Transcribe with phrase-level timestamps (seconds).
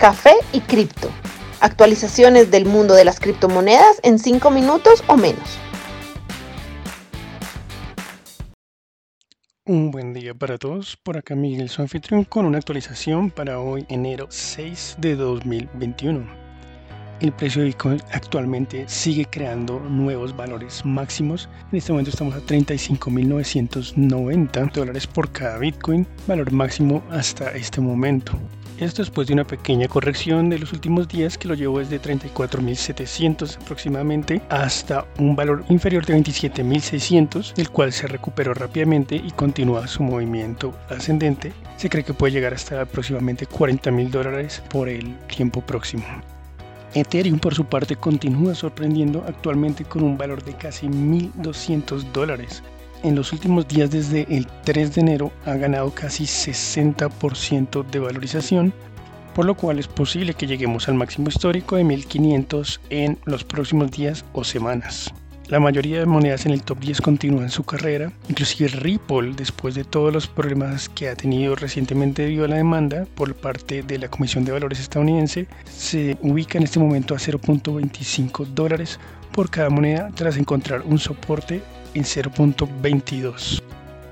[0.00, 1.10] café y cripto.
[1.60, 5.58] Actualizaciones del mundo de las criptomonedas en 5 minutos o menos.
[9.66, 13.84] Un buen día para todos, por acá Miguel su anfitrión con una actualización para hoy
[13.88, 16.40] enero 6 de 2021
[17.20, 21.50] el precio de Bitcoin actualmente sigue creando nuevos valores máximos.
[21.70, 28.32] En este momento estamos a 35.990 dólares por cada Bitcoin, valor máximo hasta este momento.
[28.80, 33.58] Esto después de una pequeña corrección de los últimos días que lo llevó desde 34.700
[33.60, 40.02] aproximadamente hasta un valor inferior de 27.600, el cual se recuperó rápidamente y continúa su
[40.02, 41.52] movimiento ascendente.
[41.76, 46.06] Se cree que puede llegar hasta aproximadamente 40.000 dólares por el tiempo próximo.
[46.94, 52.62] Ethereum por su parte continúa sorprendiendo actualmente con un valor de casi 1.200 dólares.
[53.02, 58.74] En los últimos días desde el 3 de enero ha ganado casi 60% de valorización,
[59.34, 63.90] por lo cual es posible que lleguemos al máximo histórico de 1.500 en los próximos
[63.90, 65.10] días o semanas.
[65.50, 69.82] La mayoría de monedas en el top 10 continúan su carrera, inclusive Ripple, después de
[69.82, 74.08] todos los problemas que ha tenido recientemente debido a la demanda por parte de la
[74.08, 79.00] Comisión de Valores estadounidense, se ubica en este momento a 0.25 dólares
[79.32, 81.62] por cada moneda tras encontrar un soporte
[81.94, 83.60] en 0.22.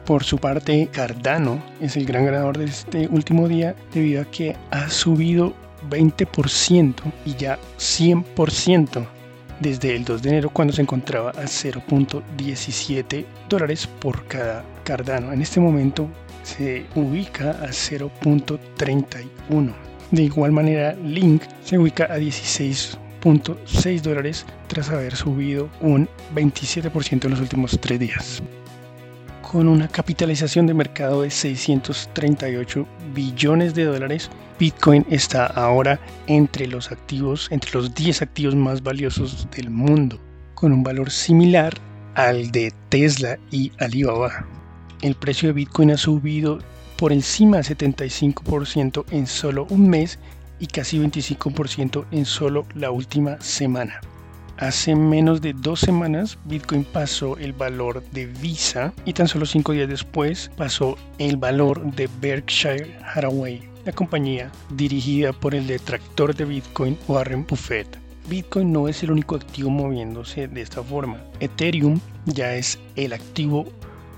[0.06, 4.56] Por su parte, Cardano es el gran ganador de este último día debido a que
[4.72, 5.54] ha subido
[5.88, 9.17] 20% y ya 100%
[9.60, 15.32] desde el 2 de enero cuando se encontraba a 0.17 dólares por cada Cardano.
[15.32, 16.08] En este momento
[16.42, 19.72] se ubica a 0.31.
[20.10, 27.30] De igual manera, Link se ubica a 16.6 dólares tras haber subido un 27% en
[27.30, 28.42] los últimos tres días
[29.50, 36.92] con una capitalización de mercado de 638 billones de dólares, Bitcoin está ahora entre los
[36.92, 40.20] activos, entre los 10 activos más valiosos del mundo,
[40.54, 41.72] con un valor similar
[42.14, 44.44] al de Tesla y Alibaba.
[45.00, 46.58] El precio de Bitcoin ha subido
[46.98, 50.18] por encima del 75% en solo un mes
[50.60, 53.98] y casi 25% en solo la última semana.
[54.58, 59.70] Hace menos de dos semanas Bitcoin pasó el valor de Visa y tan solo cinco
[59.70, 66.44] días después pasó el valor de Berkshire Hathaway, la compañía dirigida por el detractor de
[66.44, 67.86] Bitcoin Warren Buffett.
[68.28, 71.22] Bitcoin no es el único activo moviéndose de esta forma.
[71.38, 73.64] Ethereum ya es el activo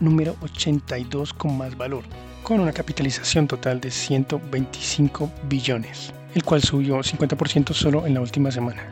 [0.00, 2.04] número 82 con más valor,
[2.44, 8.50] con una capitalización total de 125 billones, el cual subió 50% solo en la última
[8.50, 8.88] semana.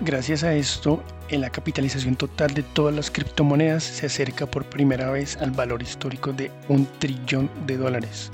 [0.00, 5.10] Gracias a esto, en la capitalización total de todas las criptomonedas se acerca por primera
[5.10, 8.32] vez al valor histórico de un trillón de dólares.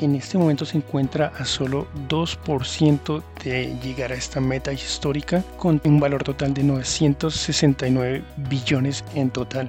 [0.00, 5.80] En este momento se encuentra a solo 2% de llegar a esta meta histórica con
[5.84, 9.68] un valor total de 969 billones en total.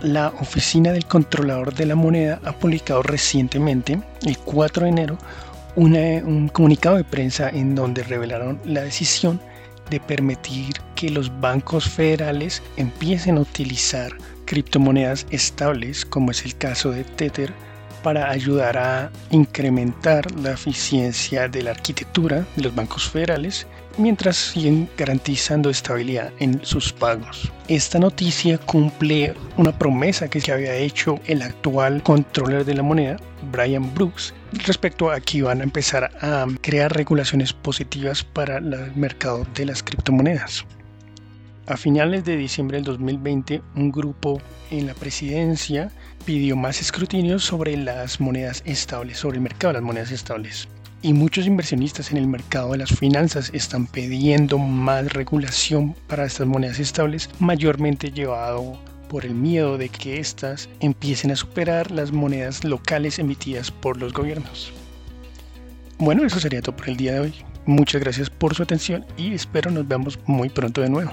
[0.00, 5.18] La Oficina del Controlador de la Moneda ha publicado recientemente, el 4 de enero,
[5.74, 9.40] un comunicado de prensa en donde revelaron la decisión
[9.90, 14.12] de permitir que los bancos federales empiecen a utilizar
[14.44, 17.52] criptomonedas estables, como es el caso de Tether,
[18.02, 23.66] para ayudar a incrementar la eficiencia de la arquitectura de los bancos federales
[23.98, 27.52] mientras siguen garantizando estabilidad en sus pagos.
[27.68, 33.16] Esta noticia cumple una promesa que se había hecho el actual controller de la moneda,
[33.50, 34.34] Brian Brooks,
[34.66, 39.82] respecto a que iban a empezar a crear regulaciones positivas para el mercado de las
[39.82, 40.64] criptomonedas.
[41.66, 44.38] A finales de diciembre del 2020, un grupo
[44.70, 45.90] en la presidencia
[46.26, 50.68] pidió más escrutinio sobre las monedas estables, sobre el mercado de las monedas estables.
[51.04, 56.46] Y muchos inversionistas en el mercado de las finanzas están pidiendo más regulación para estas
[56.46, 58.78] monedas estables, mayormente llevado
[59.10, 64.14] por el miedo de que éstas empiecen a superar las monedas locales emitidas por los
[64.14, 64.72] gobiernos.
[65.98, 67.34] Bueno, eso sería todo por el día de hoy.
[67.66, 71.12] Muchas gracias por su atención y espero nos veamos muy pronto de nuevo.